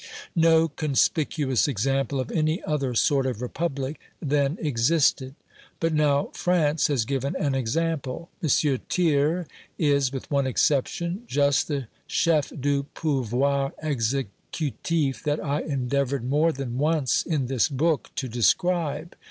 [0.35, 5.35] No conspicuous example of any other sort of Republic then existed.
[5.79, 8.49] But now France has given an example M.
[8.49, 9.45] Thiers
[9.77, 16.79] is (with one exception) just the chef du pouvoir executif that I endeavoured more than
[16.79, 19.15] once in this book to describe.